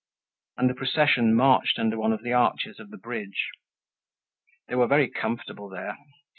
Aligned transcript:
And 0.57 0.67
the 0.67 0.73
procession 0.73 1.35
marched 1.35 1.77
under 1.77 1.95
one 1.99 2.11
of 2.11 2.23
the 2.23 2.33
arches 2.33 2.79
of 2.79 2.89
the 2.89 2.97
bridge. 2.97 3.51
They 4.67 4.73
were 4.73 4.87
very 4.87 5.07
comfortable 5.07 5.69
there. 5.69 5.95